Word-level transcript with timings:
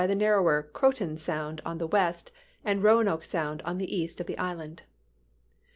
bv 0.01 0.07
tlio 0.09 0.15
naiTower 0.15 0.73
Croatan 0.73 1.15
Sound 1.15 1.61
on 1.63 1.77
the 1.77 1.85
west 1.85 2.31
and 2.65 2.81
Roanoke 2.81 3.23
Sound 3.23 3.61
on 3.61 3.77
the 3.77 3.95
east 3.95 4.19
of 4.19 4.25
the 4.25 4.35
island. 4.39 4.81